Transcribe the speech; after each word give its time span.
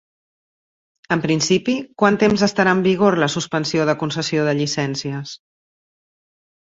En 1.15 1.21
principi 1.25 1.75
quant 2.03 2.17
temps 2.25 2.45
estarà 2.49 2.73
en 2.77 2.81
vigor 2.87 3.19
la 3.25 3.29
suspensió 3.35 3.87
de 3.91 3.95
concessió 4.05 4.47
de 4.49 4.59
llicències? 4.63 5.35